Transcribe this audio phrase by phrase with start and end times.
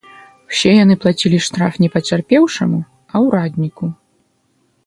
[0.53, 2.79] Усе яны плацілі штраф не пацярпеўшаму,
[3.13, 3.85] а ўрадніку.